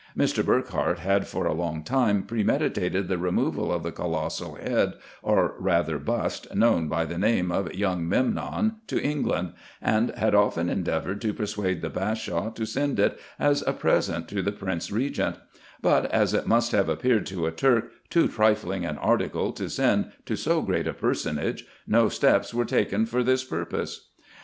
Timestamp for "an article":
18.83-19.51